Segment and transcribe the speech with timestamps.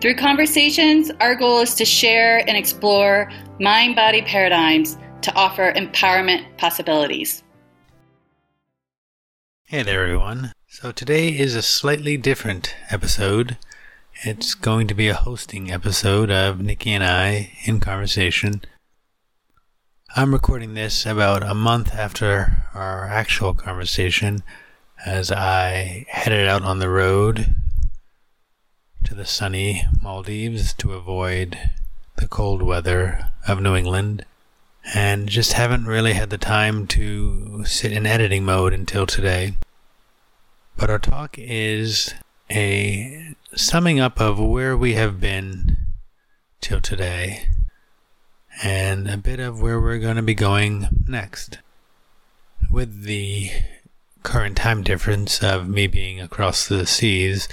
[0.00, 6.56] Through conversations, our goal is to share and explore mind body paradigms to offer empowerment
[6.56, 7.42] possibilities.
[9.64, 10.52] Hey there, everyone.
[10.68, 13.58] So, today is a slightly different episode.
[14.22, 18.62] It's going to be a hosting episode of Nikki and I in conversation.
[20.14, 24.44] I'm recording this about a month after our actual conversation
[25.04, 27.56] as I headed out on the road
[29.08, 31.56] to the sunny Maldives to avoid
[32.16, 34.22] the cold weather of New England
[34.94, 39.54] and just haven't really had the time to sit in editing mode until today.
[40.76, 42.12] But our talk is
[42.50, 45.78] a summing up of where we have been
[46.60, 47.48] till today
[48.62, 51.60] and a bit of where we're going to be going next.
[52.70, 53.52] With the
[54.22, 57.48] current time difference of me being across the seas,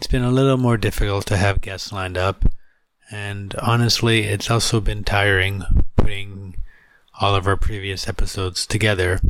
[0.00, 2.46] it's been a little more difficult to have guests lined up,
[3.10, 5.62] and honestly, it's also been tiring
[5.94, 6.56] putting
[7.20, 9.20] all of our previous episodes together.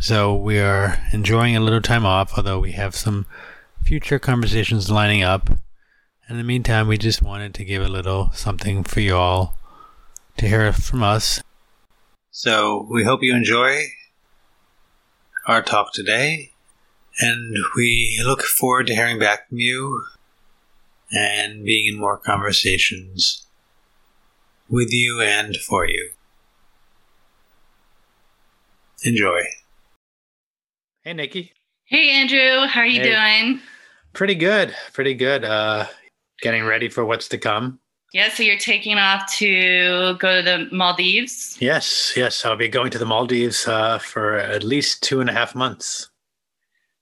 [0.00, 3.26] So we are enjoying a little time off, although we have some
[3.84, 5.50] future conversations lining up.
[6.30, 9.58] In the meantime, we just wanted to give a little something for you all
[10.38, 11.42] to hear from us.
[12.30, 13.82] So we hope you enjoy
[15.46, 16.52] our talk today
[17.20, 20.04] and we look forward to hearing back from you
[21.10, 23.46] and being in more conversations
[24.68, 26.10] with you and for you.
[29.04, 29.40] Enjoy.
[31.02, 31.52] Hey, Nikki.
[31.84, 32.66] Hey, Andrew.
[32.66, 33.12] How are you hey.
[33.12, 33.60] doing?
[34.12, 34.74] Pretty good.
[34.92, 35.44] Pretty good.
[35.44, 35.86] Uh,
[36.40, 37.78] getting ready for what's to come.
[38.12, 41.56] Yeah, so you're taking off to go to the Maldives?
[41.60, 42.44] Yes, yes.
[42.44, 46.08] I'll be going to the Maldives uh, for at least two and a half months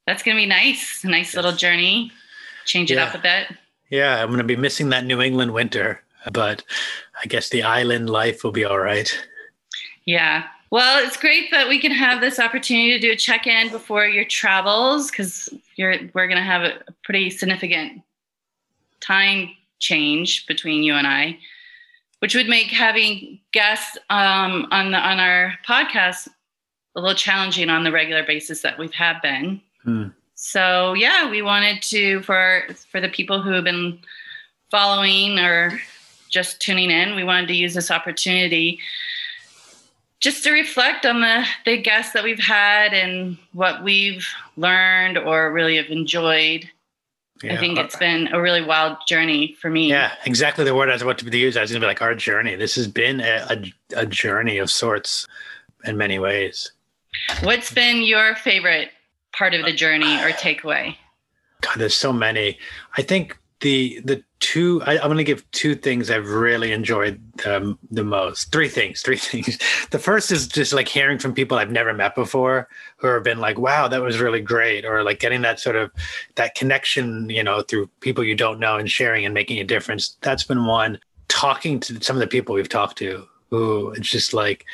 [0.06, 1.05] that's going to be nice.
[1.05, 1.37] A nice yes.
[1.37, 2.12] little journey.
[2.65, 3.05] Change it yeah.
[3.05, 3.56] up a bit.
[3.91, 6.03] Yeah, I'm going to be missing that New England winter,
[6.33, 6.65] but
[7.22, 9.16] I guess the island life will be all right.
[10.05, 10.45] Yeah.
[10.71, 14.25] Well, it's great that we can have this opportunity to do a check-in before your
[14.25, 18.03] travels because you're we're going to have a pretty significant
[19.00, 21.39] time change between you and I,
[22.19, 26.28] which would make having guests um, on the on our podcast
[26.97, 29.61] a little challenging on the regular basis that we've had been.
[29.86, 30.08] Hmm.
[30.34, 33.98] So yeah, we wanted to for for the people who have been
[34.70, 35.80] following or
[36.28, 38.80] just tuning in, we wanted to use this opportunity
[40.20, 44.26] just to reflect on the the guests that we've had and what we've
[44.56, 46.68] learned or really have enjoyed.
[47.42, 47.54] Yeah.
[47.54, 49.91] I think it's been a really wild journey for me.
[49.91, 51.56] Yeah, exactly the word I was about to use.
[51.56, 52.56] I was going to be like our journey.
[52.56, 55.26] This has been a, a, a journey of sorts
[55.84, 56.72] in many ways.
[57.42, 58.91] What's been your favorite
[59.36, 60.97] part of the journey or takeaway?
[61.60, 62.58] God, there's so many.
[62.97, 67.20] I think the the two I, am going to give two things I've really enjoyed
[67.47, 68.52] um, the most.
[68.52, 69.00] Three things.
[69.00, 69.58] Three things.
[69.91, 73.38] The first is just like hearing from people I've never met before who have been
[73.38, 75.91] like, "Wow, that was really great," or like getting that sort of
[76.34, 80.16] that connection, you know, through people you don't know and sharing and making a difference.
[80.20, 80.98] That's been one.
[81.28, 84.64] Talking to some of the people we've talked to, who it's just like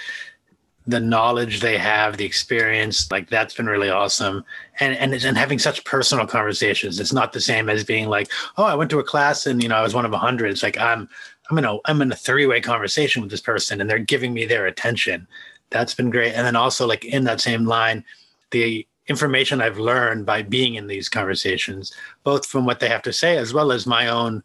[0.87, 4.45] the knowledge they have, the experience, like that's been really awesome.
[4.81, 6.99] And and and having such personal conversations.
[6.99, 9.69] It's not the same as being like, oh, I went to a class and you
[9.69, 10.51] know I was one of a hundred.
[10.51, 11.09] It's like I'm
[11.51, 14.35] I'm in a I'm in a three way conversation with this person and they're giving
[14.35, 15.27] me their attention.
[15.71, 16.35] That's been great.
[16.35, 18.05] And then also like in that same line,
[18.51, 21.93] the information I've learned by being in these conversations,
[22.25, 24.43] both from what they have to say as well as my own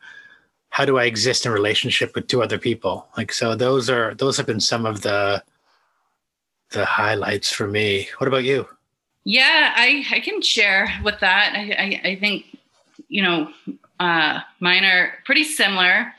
[0.69, 3.07] how do I exist in relationship with two other people.
[3.17, 5.43] Like so those are those have been some of the
[6.71, 8.09] the highlights for me.
[8.17, 8.67] What about you?
[9.23, 11.53] Yeah, I, I can share with that.
[11.53, 12.45] I, I, I think,
[13.09, 13.51] you know,
[13.99, 16.13] uh, mine are pretty similar.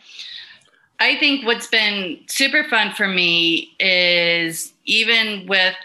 [1.00, 5.76] I think what's been super fun for me is even with,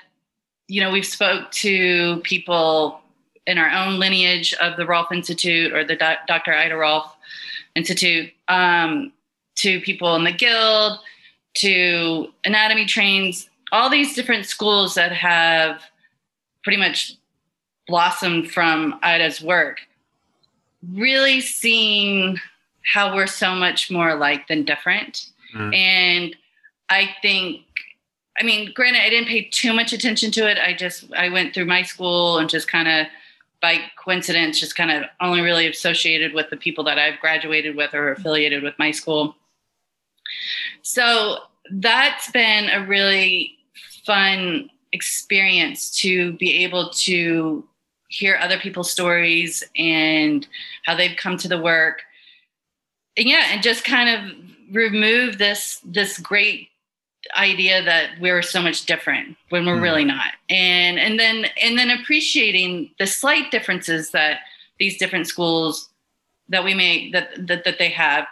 [0.68, 3.00] you know, we've spoke to people
[3.45, 6.54] in our own lineage of the Rolf Institute or the Do- Dr.
[6.54, 7.16] Ida Rolf
[7.75, 9.12] Institute, um,
[9.56, 11.00] to people in the guild,
[11.56, 15.81] to anatomy trains, all these different schools that have
[16.64, 17.18] pretty much
[17.88, 19.80] blossomed from Ida's work,
[20.94, 22.40] really seeing
[22.94, 25.28] how we're so much more alike than different.
[25.56, 25.75] Mm.
[25.75, 26.36] And
[26.90, 27.62] I think
[28.40, 30.58] I mean, granted, I didn't pay too much attention to it.
[30.58, 33.08] I just I went through my school and just kind of
[33.62, 37.94] by coincidence, just kind of only really associated with the people that I've graduated with
[37.94, 39.36] or affiliated with my school.
[40.81, 41.38] So
[41.72, 43.58] that's been a really
[44.06, 47.68] fun experience to be able to
[48.10, 50.48] hear other people's stories and
[50.86, 52.04] how they've come to the work.
[53.18, 54.38] And yeah, and just kind of
[54.72, 56.70] remove this this great
[57.38, 59.82] idea that we're so much different when we're mm.
[59.82, 64.40] really not and and then and then appreciating the slight differences that
[64.78, 65.90] these different schools
[66.50, 68.28] that we may that that, that they have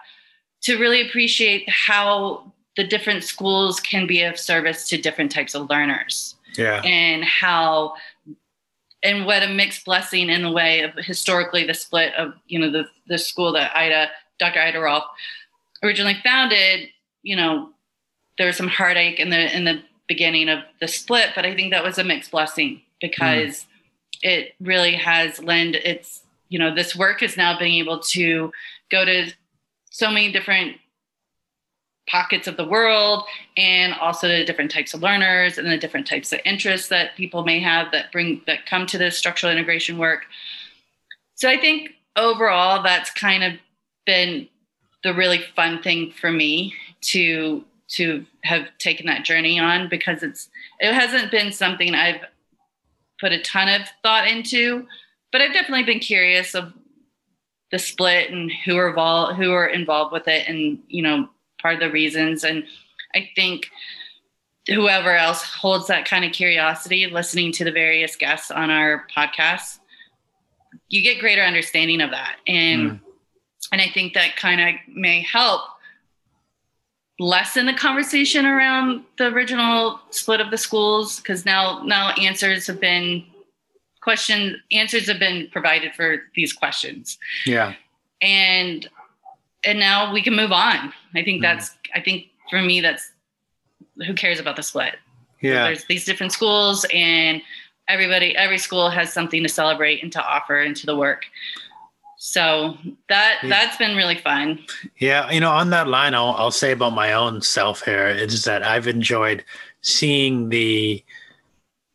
[0.61, 5.69] to really appreciate how the different schools can be of service to different types of
[5.69, 7.93] learners yeah and how
[9.03, 12.71] and what a mixed blessing in the way of historically the split of you know
[12.71, 14.09] the the school that ida
[14.39, 15.03] dr ida rolf
[15.83, 16.87] originally founded
[17.23, 17.69] you know
[18.37, 19.81] there was some heartache in the in the
[20.11, 23.65] beginning of the split, but I think that was a mixed blessing because mm.
[24.23, 28.51] it really has lend its you know this work is now being able to
[28.89, 29.31] go to
[29.89, 30.75] so many different
[32.09, 33.23] pockets of the world
[33.57, 37.43] and also the different types of learners and the different types of interests that people
[37.43, 40.25] may have that bring that come to this structural integration work.
[41.35, 43.53] So i think overall that's kind of
[44.05, 44.47] been
[45.03, 50.49] the really fun thing for me to to have taken that journey on because it's
[50.79, 52.21] it hasn't been something I've
[53.19, 54.87] put a ton of thought into,
[55.31, 56.73] but I've definitely been curious of
[57.71, 61.29] the split and who are involved who are involved with it and you know
[61.61, 62.43] part of the reasons.
[62.43, 62.63] And
[63.15, 63.69] I think
[64.67, 69.79] whoever else holds that kind of curiosity listening to the various guests on our podcast
[70.91, 72.37] you get greater understanding of that.
[72.47, 72.99] And mm.
[73.71, 75.61] and I think that kind of may help
[77.19, 82.79] lessen the conversation around the original split of the schools because now now answers have
[82.79, 83.23] been
[84.01, 87.17] question answers have been provided for these questions.
[87.45, 87.73] Yeah.
[88.21, 88.87] And
[89.63, 90.93] and now we can move on.
[91.15, 91.41] I think mm.
[91.41, 93.11] that's i think for me that's
[94.05, 94.95] who cares about the split
[95.41, 95.65] yeah.
[95.65, 97.41] There's these different schools and
[97.87, 101.25] everybody every school has something to celebrate and to offer into the work.
[102.17, 102.77] So
[103.09, 103.49] that yeah.
[103.49, 104.59] that's been really fun.
[104.99, 108.43] Yeah you know on that line I'll, I'll say about my own self here is
[108.45, 109.43] that i've enjoyed
[109.81, 111.03] seeing the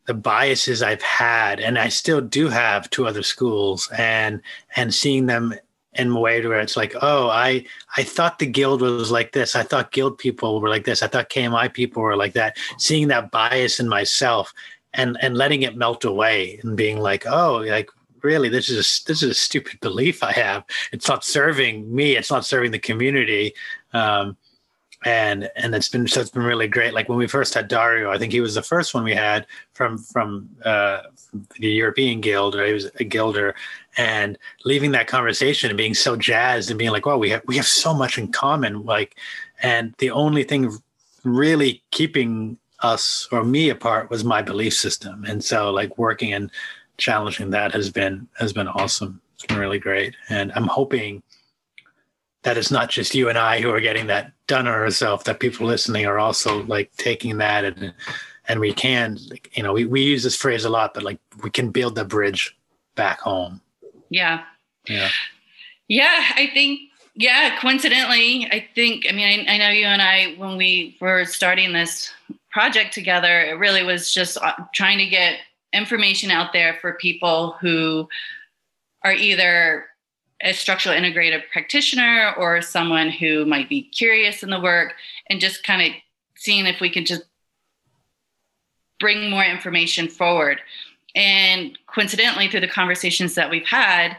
[0.05, 4.41] the biases i've had and i still do have to other schools and
[4.75, 5.53] and seeing them
[5.97, 7.63] in a way where it's like oh i
[7.97, 11.07] i thought the guild was like this i thought guild people were like this i
[11.07, 14.53] thought kmi people were like that seeing that bias in myself
[14.93, 17.89] and and letting it melt away and being like oh like
[18.23, 20.63] really this is a, this is a stupid belief I have.
[20.91, 22.15] It's not serving me.
[22.17, 23.53] It's not serving the community.
[23.93, 24.37] Um,
[25.05, 26.93] and and it's been so it's been really great.
[26.93, 29.45] Like when we first had Dario, I think he was the first one we had
[29.73, 31.01] from from, uh,
[31.59, 33.53] the European Guild, or he was a guilder,
[33.97, 37.57] and leaving that conversation and being so jazzed and being like, "Wow, we have we
[37.57, 39.17] have so much in common." Like,
[39.61, 40.71] and the only thing
[41.23, 46.51] really keeping us or me apart was my belief system, and so like working and
[46.97, 49.21] challenging that has been has been awesome.
[49.35, 51.23] It's been really great, and I'm hoping
[52.43, 55.23] that it's not just you and I who are getting that done on ourselves.
[55.25, 57.93] That people listening are also like taking that and
[58.47, 59.17] and we can,
[59.53, 62.05] you know, we, we use this phrase a lot, but like we can build the
[62.05, 62.57] bridge
[62.95, 63.61] back home.
[64.09, 64.43] Yeah.
[64.87, 65.09] Yeah.
[65.87, 66.23] Yeah.
[66.35, 66.81] I think,
[67.15, 71.25] yeah, coincidentally, I think, I mean, I, I know you and I, when we were
[71.25, 72.11] starting this
[72.51, 75.39] project together, it really was just uh, trying to get
[75.73, 78.07] information out there for people who
[79.03, 79.85] are either
[80.41, 84.93] a structural integrative practitioner or someone who might be curious in the work
[85.29, 85.97] and just kind of
[86.35, 87.23] seeing if we can just
[88.99, 90.59] bring more information forward.
[91.17, 94.15] And coincidentally, through the conversations that we've had,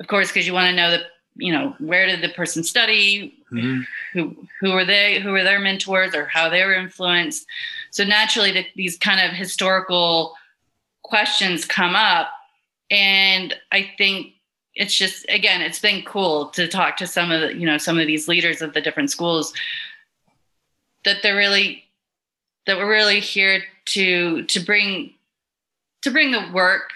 [0.00, 1.02] of course, because you want to know that
[1.36, 3.82] you know where did the person study, mm-hmm.
[4.12, 7.46] who who were they, who were their mentors, or how they were influenced.
[7.90, 10.34] So naturally, the, these kind of historical
[11.02, 12.28] questions come up
[12.90, 14.32] and i think
[14.74, 17.98] it's just again it's been cool to talk to some of the you know some
[17.98, 19.52] of these leaders of the different schools
[21.04, 21.84] that they're really
[22.66, 25.12] that we're really here to to bring
[26.02, 26.90] to bring the work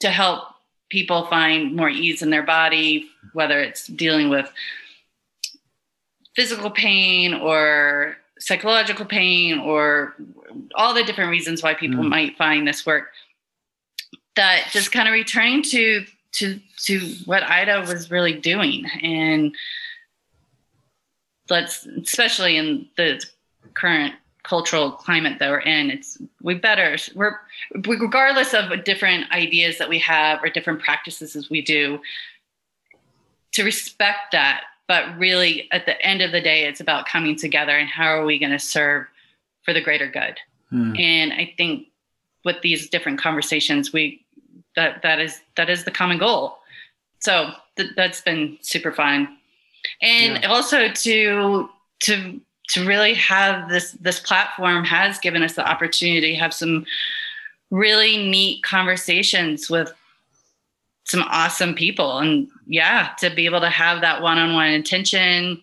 [0.00, 0.44] to help
[0.90, 4.50] people find more ease in their body whether it's dealing with
[6.34, 10.14] physical pain or psychological pain or
[10.74, 12.08] all the different reasons why people mm.
[12.08, 13.08] might find this work
[14.36, 19.54] that just kind of returning to to to what ida was really doing and
[21.50, 23.20] let's especially in the
[23.74, 24.14] current
[24.48, 27.38] cultural climate that we're in it's we better we're
[27.86, 32.00] regardless of different ideas that we have or different practices as we do
[33.52, 37.72] to respect that but really at the end of the day it's about coming together
[37.72, 39.06] and how are we going to serve
[39.64, 40.38] for the greater good
[40.70, 40.96] hmm.
[40.96, 41.86] and i think
[42.46, 44.24] with these different conversations we
[44.76, 46.56] that that is that is the common goal
[47.18, 49.36] so th- that's been super fun
[50.00, 50.48] and yeah.
[50.48, 51.68] also to
[52.00, 56.86] to to really have this this platform has given us the opportunity to have some
[57.70, 59.92] really neat conversations with
[61.04, 65.60] some awesome people and yeah to be able to have that one-on-one intention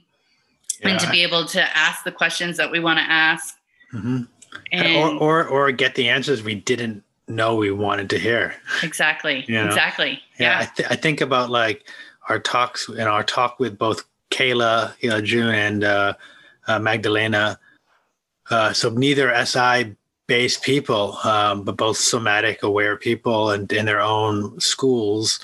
[0.82, 0.90] yeah.
[0.90, 3.56] and to be able to ask the questions that we want to ask
[3.94, 4.24] mm-hmm.
[4.72, 9.46] and, or, or or get the answers we didn't know we wanted to hear exactly
[9.48, 9.66] you know?
[9.66, 10.60] exactly yeah, yeah.
[10.60, 11.88] I, th- I think about like
[12.30, 16.14] our talks and our talk with both kayla you know june and uh,
[16.68, 17.60] uh, magdalena
[18.50, 19.96] uh, so neither si
[20.28, 25.40] based people, um, but both somatic aware people and in their own schools.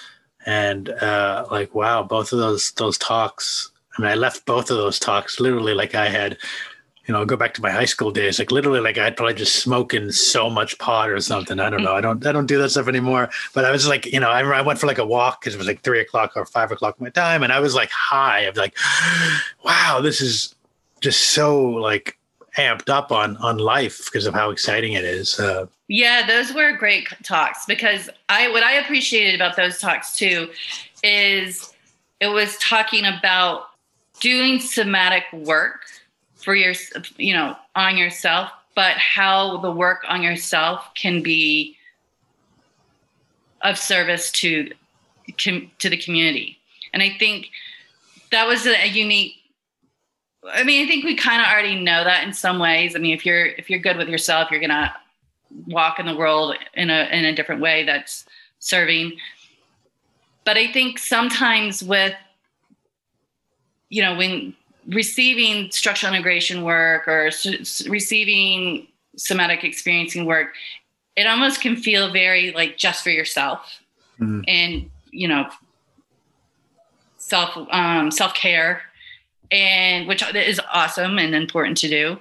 [0.45, 3.71] And uh, like, wow, both of those those talks.
[3.97, 6.37] I mean, I left both of those talks literally like I had,
[7.05, 9.57] you know, go back to my high school days, like literally like I'd probably just
[9.57, 11.59] smoking so much pot or something.
[11.59, 11.95] I don't know.
[11.95, 13.29] I don't I don't do that stuff anymore.
[13.53, 15.57] But I was like, you know, I, I went for like a walk because it
[15.57, 18.45] was like three o'clock or five o'clock my time, and I was like high.
[18.45, 18.77] I was like,
[19.63, 20.55] wow, this is
[21.01, 22.17] just so like
[22.57, 25.39] amped up on on life because of how exciting it is.
[25.39, 30.49] Uh, yeah, those were great talks because I what I appreciated about those talks too
[31.03, 31.73] is
[32.19, 33.67] it was talking about
[34.19, 35.85] doing somatic work
[36.35, 36.73] for your
[37.17, 41.77] you know on yourself, but how the work on yourself can be
[43.61, 44.71] of service to
[45.37, 46.57] to the community.
[46.93, 47.49] And I think
[48.31, 49.40] that was a, a unique
[50.49, 52.95] I mean, I think we kind of already know that in some ways.
[52.95, 54.93] I mean, if you're if you're good with yourself, you're gonna
[55.67, 58.25] walk in the world in a in a different way that's
[58.59, 59.13] serving.
[60.43, 62.15] But I think sometimes with
[63.89, 64.55] you know when
[64.87, 70.53] receiving structural integration work or s- receiving somatic experiencing work,
[71.15, 73.81] it almost can feel very like just for yourself
[74.19, 74.43] mm.
[74.47, 75.47] and you know
[77.17, 78.81] self um, self care
[79.51, 82.17] and which is awesome and important to do.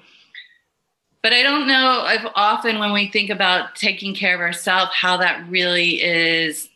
[1.22, 5.18] But I don't know if often when we think about taking care of ourselves, how
[5.18, 6.68] that really is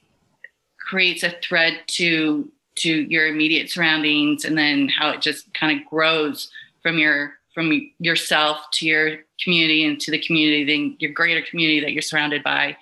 [0.79, 5.87] creates a thread to to your immediate surroundings and then how it just kind of
[5.87, 6.51] grows
[6.83, 11.81] from your from yourself to your community and to the community then your greater community
[11.81, 12.77] that you're surrounded by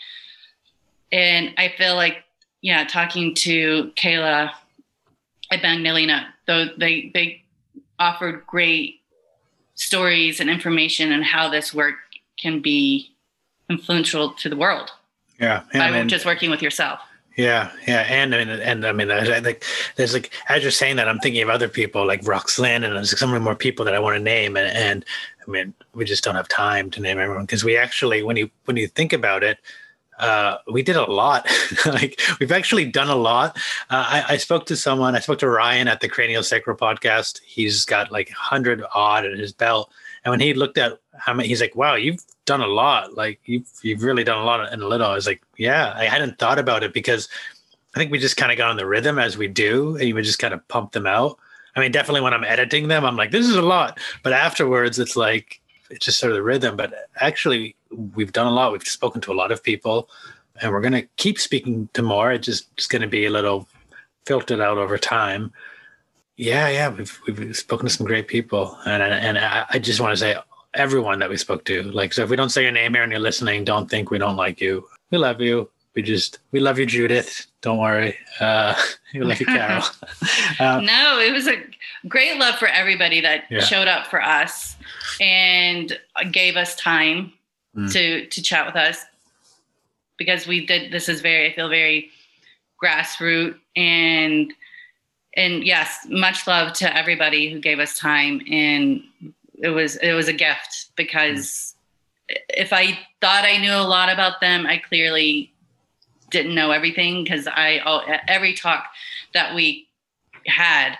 [1.12, 2.24] and i feel like
[2.62, 4.50] yeah talking to kayla
[5.50, 7.41] at magdalena though they they
[8.02, 9.00] offered great
[9.74, 11.94] stories and information on how this work
[12.36, 13.10] can be
[13.70, 14.90] influential to the world.
[15.38, 17.00] Yeah, yeah by just working with yourself.
[17.36, 19.64] Yeah, yeah, and I mean, and I mean, I think
[19.96, 23.18] there's like as you're saying that, I'm thinking of other people like Roxanne, and there's
[23.18, 25.04] so many more people that I want to name, and, and
[25.46, 28.50] I mean, we just don't have time to name everyone because we actually, when you
[28.66, 29.58] when you think about it,
[30.22, 31.46] uh, we did a lot.
[31.86, 33.56] like we've actually done a lot.
[33.90, 35.16] Uh, I, I, spoke to someone.
[35.16, 37.40] I spoke to Ryan at the Cranial Sacral podcast.
[37.44, 39.90] He's got like hundred odd in his belt.
[40.24, 43.14] And when he looked at how many, he's like, "Wow, you've done a lot.
[43.14, 46.04] Like you've you've really done a lot in a little." I was like, "Yeah, I
[46.04, 47.28] hadn't thought about it because
[47.96, 50.14] I think we just kind of got on the rhythm as we do, and you
[50.14, 51.36] would just kind of pump them out."
[51.74, 55.00] I mean, definitely when I'm editing them, I'm like, "This is a lot," but afterwards,
[55.00, 55.60] it's like
[55.90, 56.76] it's just sort of the rhythm.
[56.76, 58.72] But actually, we've done a lot.
[58.72, 60.08] We've spoken to a lot of people,
[60.60, 62.32] and we're going to keep speaking to more.
[62.32, 63.68] It's just it's going to be a little
[64.26, 65.52] filtered out over time.
[66.36, 70.16] Yeah, yeah, we've we've spoken to some great people, and and I, just want to
[70.16, 70.36] say
[70.74, 71.82] everyone that we spoke to.
[71.82, 74.18] Like, so if we don't say your name here and you're listening, don't think we
[74.18, 74.88] don't like you.
[75.10, 75.70] We love you.
[75.94, 77.46] We just we love you, Judith.
[77.60, 78.16] Don't worry.
[78.40, 78.74] Uh,
[79.14, 79.82] we love you, Carol.
[80.58, 81.62] uh, no, it was a
[82.08, 83.60] great love for everybody that yeah.
[83.60, 84.76] showed up for us
[85.20, 85.98] and
[86.30, 87.32] gave us time
[87.76, 87.92] mm.
[87.92, 89.04] to to chat with us
[90.16, 92.10] because we did this is very I feel very
[92.82, 94.52] grassroots and
[95.34, 99.02] and yes, much love to everybody who gave us time and
[99.62, 101.74] it was it was a gift because
[102.30, 102.36] mm.
[102.50, 105.52] if I thought I knew a lot about them, I clearly
[106.30, 108.86] didn't know everything because I all, every talk
[109.34, 109.86] that we
[110.46, 110.96] had,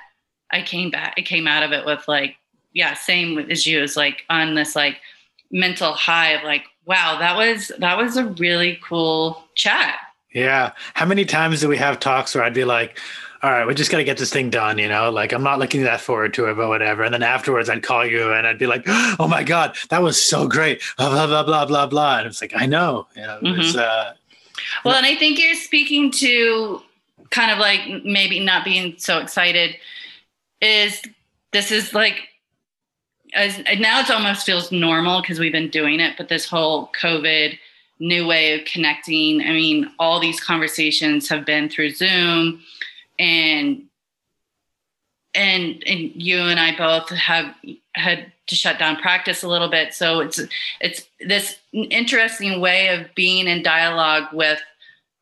[0.51, 2.37] I came back, I came out of it with like,
[2.73, 4.99] yeah, same as you, is like on this like
[5.53, 9.97] mental high of like, wow, that was that was a really cool chat.
[10.33, 10.73] Yeah.
[10.95, 12.99] How many times do we have talks where I'd be like,
[13.43, 15.59] all right, we just got to get this thing done, you know, like I'm not
[15.59, 17.03] looking that forward to it, but whatever.
[17.03, 20.23] And then afterwards I'd call you and I'd be like, oh my God, that was
[20.23, 20.81] so great.
[20.97, 22.19] Blah, blah, blah, blah, blah, blah.
[22.19, 23.59] And it's like, I know, you know, mm-hmm.
[23.59, 24.15] was, uh,
[24.85, 26.81] well, and I think you're speaking to
[27.31, 29.77] kind of like maybe not being so excited
[30.61, 31.03] is
[31.53, 32.29] this is like
[33.35, 37.59] as now it almost feels normal because we've been doing it, but this whole COVID
[38.03, 39.41] new way of connecting.
[39.41, 42.61] I mean, all these conversations have been through Zoom
[43.19, 43.85] and
[45.35, 47.55] and and you and I both have
[47.95, 49.95] had to shut down practice a little bit.
[49.95, 50.41] So it's
[50.81, 54.61] it's this interesting way of being in dialogue with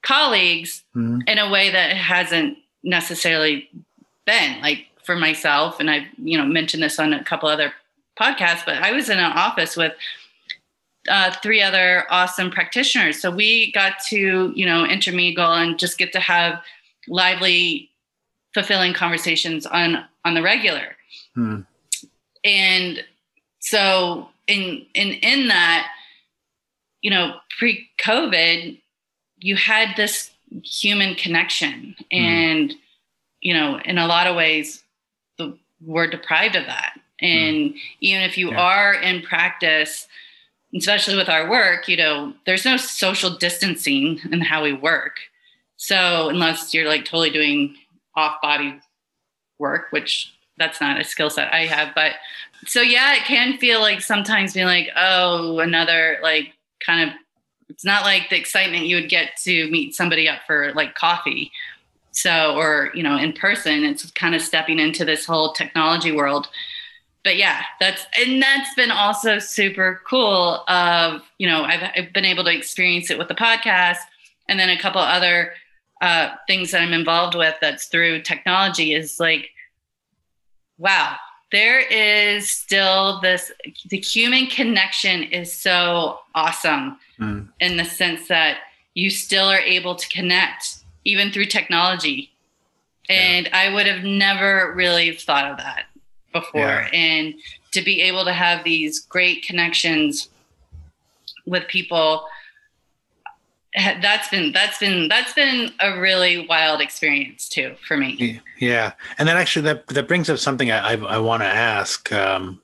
[0.02, 1.21] colleagues mm-hmm.
[1.26, 3.69] in a way that hasn't necessarily
[4.26, 5.79] been like for myself.
[5.79, 7.73] And I've you know mentioned this on a couple other
[8.21, 9.93] podcasts, but I was in an office with
[11.09, 13.21] uh, three other awesome practitioners.
[13.21, 16.61] So we got to you know intermingle and just get to have
[17.09, 17.91] lively,
[18.55, 20.97] fulfilling conversations on on the regular.
[21.35, 21.61] Hmm.
[22.45, 23.05] And
[23.61, 25.89] so in in in that,
[27.03, 28.81] you know, pre-COVID,
[29.39, 30.31] you had this
[30.65, 32.17] human connection, hmm.
[32.17, 32.75] and
[33.41, 34.83] you know, in a lot of ways,
[35.39, 37.00] the, we're deprived of that.
[37.21, 37.27] Hmm.
[37.27, 38.61] And even if you yeah.
[38.61, 40.09] are in practice,
[40.75, 45.19] especially with our work, you know, there's no social distancing in how we work.
[45.77, 47.75] So unless you're like totally doing
[48.15, 48.79] off body
[49.59, 52.12] work, which that's not a skill set I have, but
[52.67, 56.53] so yeah, it can feel like sometimes being like, oh, another like
[56.85, 57.17] kind of
[57.69, 61.53] it's not like the excitement you would get to meet somebody up for like coffee.
[62.11, 66.49] So or, you know, in person, it's kind of stepping into this whole technology world.
[67.23, 72.25] But yeah, that's and that's been also super cool of, you know, I've, I've been
[72.25, 73.99] able to experience it with the podcast
[74.49, 75.53] and then a couple other
[76.00, 79.50] uh, things that I'm involved with that's through technology is like,
[80.79, 81.16] wow,
[81.53, 83.53] there is still this,
[83.88, 87.47] the human connection is so awesome mm.
[87.61, 88.59] in the sense that
[88.94, 92.31] you still are able to connect even through technology.
[93.09, 93.59] And yeah.
[93.59, 95.85] I would have never really thought of that
[96.33, 96.61] before.
[96.61, 96.88] Yeah.
[96.93, 97.35] And
[97.73, 100.29] to be able to have these great connections
[101.47, 102.27] with people
[103.75, 109.29] that's been that's been that's been a really wild experience too for me yeah and
[109.29, 112.61] then actually that that brings up something i i, I want to ask um,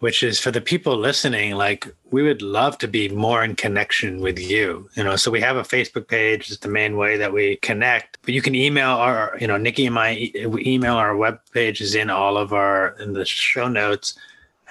[0.00, 4.20] which is for the people listening like we would love to be more in connection
[4.20, 5.16] with you you know?
[5.16, 8.42] So we have a facebook page is the main way that we connect but you
[8.42, 12.10] can email our you know nikki and my we email our web page is in
[12.10, 14.18] all of our in the show notes.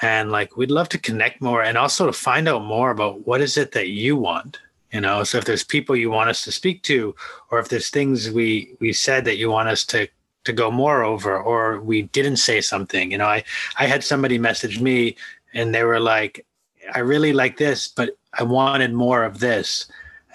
[0.02, 3.42] And like we'd love to connect more and also to find out more about what
[3.42, 4.60] is it that you want
[4.94, 5.24] you know?
[5.24, 7.16] So if there's people you want us to speak to
[7.52, 10.08] or if there's things we we said that you want us to
[10.46, 13.12] to go more over or we didn't say something.
[13.12, 13.44] You know i
[13.78, 15.16] i had somebody message me
[15.54, 16.46] and they were like
[16.94, 19.88] i really like this but i wanted more of this.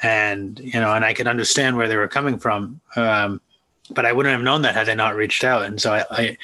[0.03, 3.41] And you know and i could understand where they were coming from um,
[3.91, 5.63] but i wouldn't have known that had i not reached out.
[5.65, 6.37] And so i i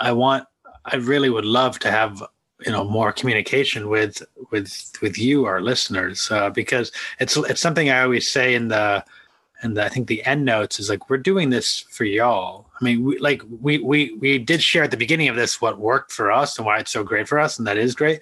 [0.00, 0.46] i want
[0.84, 2.22] i really would love to have
[2.66, 7.90] you know more communication with with with you our listeners uh, because it's it's something
[7.90, 9.04] i always say in the
[9.62, 13.04] and i think the end notes is like we're doing this for y'all i mean
[13.04, 16.30] we, like we we we did share at the beginning of this what worked for
[16.30, 18.20] us and why it's so great for us and that is great.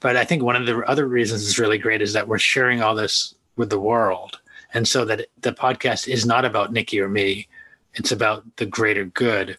[0.00, 2.80] But i think one of the other reasons is really great is that we're sharing
[2.82, 4.38] all this with the world.
[4.74, 7.48] And so that the podcast is not about nikki or me.
[7.94, 9.58] It's about the greater good.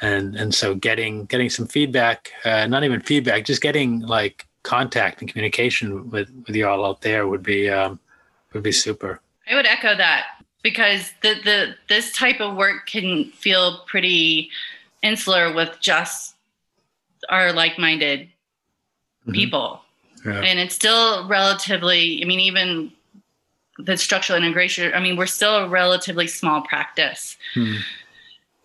[0.00, 5.20] And and so getting getting some feedback uh, not even feedback just getting like contact
[5.20, 8.00] and communication with with you all out there would be um,
[8.52, 9.20] would be super.
[9.48, 10.24] I would echo that
[10.64, 14.50] because the the this type of work can feel pretty
[15.04, 16.34] insular with just
[17.28, 19.32] our like-minded mm-hmm.
[19.32, 19.80] people
[20.26, 20.40] yeah.
[20.40, 22.90] and it's still relatively i mean even
[23.78, 27.76] the structural integration i mean we're still a relatively small practice hmm.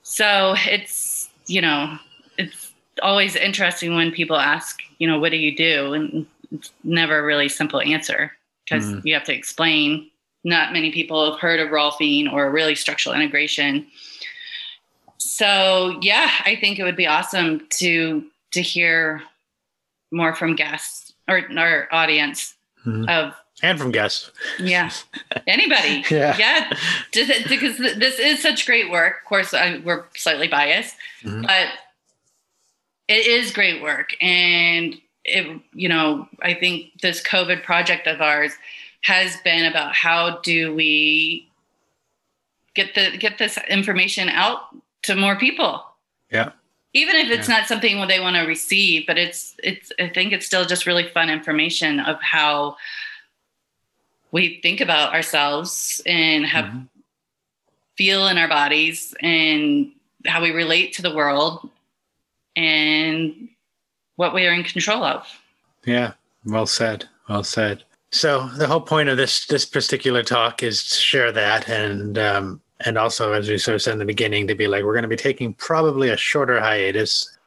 [0.01, 1.97] so it's you know,
[2.37, 5.93] it's always interesting when people ask, you know, what do you do?
[5.93, 8.31] And it's never a really simple answer
[8.63, 9.07] because mm-hmm.
[9.07, 10.09] you have to explain.
[10.43, 13.87] Not many people have heard of Rolfing or really structural integration.
[15.17, 19.21] So yeah, I think it would be awesome to to hear
[20.11, 23.07] more from guests or our audience mm-hmm.
[23.09, 24.31] of and from guests.
[24.59, 24.89] Yeah,
[25.45, 26.03] anybody.
[26.09, 26.73] yeah, yeah.
[27.11, 29.17] Just, because this is such great work.
[29.21, 31.41] Of course, I, we're slightly biased, mm-hmm.
[31.41, 31.67] but
[33.07, 35.61] it is great work, and it.
[35.73, 38.53] You know, I think this COVID project of ours
[39.01, 41.49] has been about how do we
[42.75, 44.61] get the get this information out
[45.03, 45.83] to more people.
[46.31, 46.51] Yeah.
[46.93, 47.59] Even if it's yeah.
[47.59, 51.07] not something they want to receive, but it's it's I think it's still just really
[51.09, 52.77] fun information of how
[54.31, 56.83] we think about ourselves and have mm-hmm.
[57.95, 59.91] feel in our bodies and
[60.25, 61.69] how we relate to the world
[62.55, 63.49] and
[64.15, 65.27] what we are in control of.
[65.85, 66.13] Yeah,
[66.45, 67.05] well said.
[67.27, 67.83] Well said.
[68.11, 72.61] So the whole point of this this particular talk is to share that and um,
[72.85, 75.03] and also as we sort of said in the beginning to be like we're going
[75.03, 77.37] to be taking probably a shorter hiatus.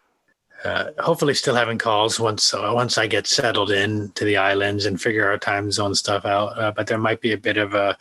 [0.64, 4.86] Uh, hopefully, still having calls once uh, once I get settled in to the islands
[4.86, 6.56] and figure our time zone stuff out.
[6.56, 7.98] Uh, but there might be a bit of a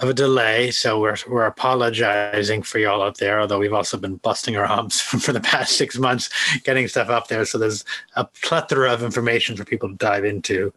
[0.00, 3.40] of a delay, so we're we're apologizing for y'all out there.
[3.40, 6.28] Although we've also been busting our humps for the past six months
[6.64, 10.72] getting stuff up there, so there's a plethora of information for people to dive into.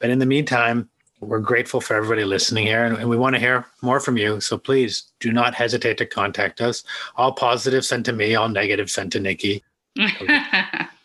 [0.00, 0.88] But in the meantime,
[1.20, 4.40] we're grateful for everybody listening here, and, we want to hear more from you.
[4.40, 6.82] So please do not hesitate to contact us.
[7.16, 9.62] All positive sent to me, all negative sent to Nikki.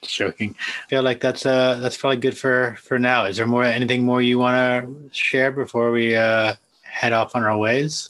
[0.07, 0.55] joking.
[0.59, 3.25] I feel like that's uh that's probably good for for now.
[3.25, 6.53] Is there more anything more you want to share before we uh
[6.83, 8.09] head off on our ways?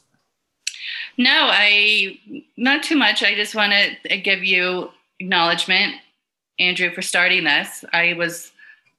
[1.18, 2.20] No, I
[2.58, 3.24] not too much.
[3.24, 5.96] I just want to give you acknowledgement,
[6.60, 7.86] Andrew, for starting this.
[7.94, 8.52] I was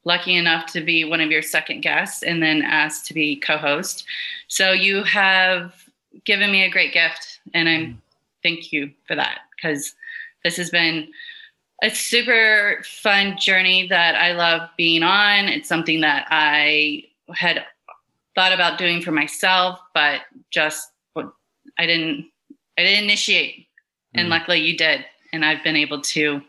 [0.06, 4.06] lucky enough to be one of your second guests and then asked to be co-host.
[4.46, 5.74] So you have
[6.24, 7.96] given me a great gift, and I'm mm.
[8.42, 9.94] thank you for that because
[10.44, 11.08] this has been
[11.82, 15.46] a super fun journey that I love being on.
[15.48, 17.64] It's something that I had
[18.36, 20.88] thought about doing for myself, but just
[21.78, 22.30] I didn't
[22.78, 23.66] I didn't initiate.
[24.14, 24.30] And mm.
[24.30, 25.04] luckily you did.
[25.32, 26.40] And I've been able to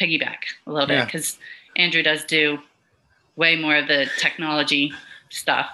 [0.00, 1.38] piggyback a little bit because
[1.76, 2.58] Andrew does do
[3.36, 4.92] way more of the technology
[5.30, 5.68] stuff.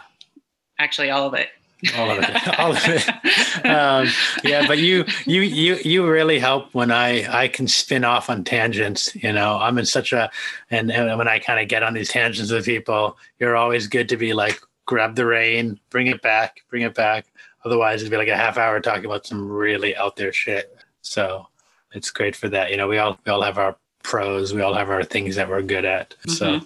[0.78, 1.48] Actually, all of it.
[1.96, 2.58] All of it.
[2.58, 3.66] All of it.
[3.66, 4.08] Um,
[4.44, 8.44] yeah but you you you you really help when i i can spin off on
[8.44, 9.56] tangents you know?
[9.56, 10.30] I'm in such a
[10.70, 14.10] and, and when i kind of get on these tangents with people you're always good
[14.10, 17.26] to be like grab the rein bring it back bring it back.
[17.64, 20.76] Otherwise it'd be like a half hour talking about some really out there shit.
[21.02, 21.46] So
[21.92, 22.70] it's great for that.
[22.70, 25.48] You know we all we all have our pros we all have our things that
[25.48, 26.30] we're good at mm-hmm.
[26.30, 26.60] so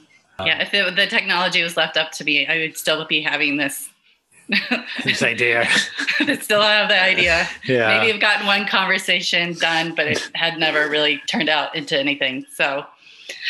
[0.44, 3.56] yeah if it, the technology was left up to me i would still be having
[3.56, 3.90] this
[5.04, 5.66] this idea.
[6.20, 7.48] I still have the idea.
[7.64, 7.98] Yeah.
[7.98, 12.44] Maybe I've gotten one conversation done, but it had never really turned out into anything.
[12.52, 12.84] So,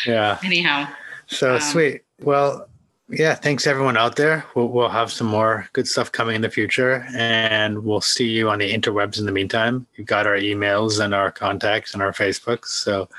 [0.05, 0.39] yeah.
[0.43, 0.87] Anyhow.
[1.27, 2.03] So um, sweet.
[2.21, 2.67] Well,
[3.09, 3.35] yeah.
[3.35, 4.45] Thanks everyone out there.
[4.55, 8.49] We'll, we'll have some more good stuff coming in the future, and we'll see you
[8.49, 9.85] on the interwebs in the meantime.
[9.95, 12.67] You've got our emails and our contacts and our Facebooks.
[12.67, 13.09] So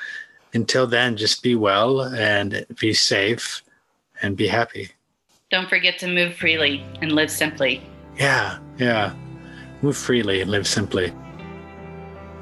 [0.57, 3.63] until then, just be well and be safe
[4.23, 4.91] and be happy.
[5.51, 7.81] Don't forget to move freely and live simply.
[8.19, 9.15] Yeah, yeah.
[9.83, 11.13] Move freely and live simply.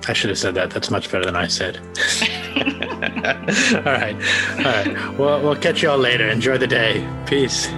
[0.09, 0.70] I should have said that.
[0.70, 1.77] That's much better than I said.
[2.55, 4.16] all right.
[4.59, 5.18] All right.
[5.18, 6.29] Well, we'll catch you all later.
[6.29, 7.07] Enjoy the day.
[7.27, 7.68] Peace.